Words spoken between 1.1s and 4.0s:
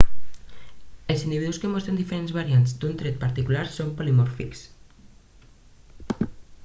els individus que mostren diferents variants d'un tret particular són